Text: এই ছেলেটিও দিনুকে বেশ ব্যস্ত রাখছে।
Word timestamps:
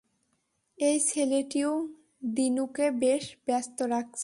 এই 0.77 0.97
ছেলেটিও 1.05 1.71
দিনুকে 2.35 2.85
বেশ 2.99 3.23
ব্যস্ত 3.47 3.77
রাখছে। 3.81 4.19